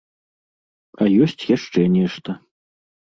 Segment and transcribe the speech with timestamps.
[1.05, 2.29] А ёсць яшчэ нешта.